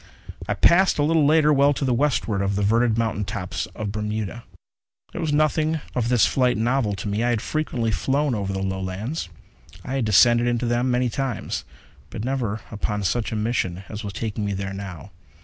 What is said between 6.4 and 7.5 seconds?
novel to me. I had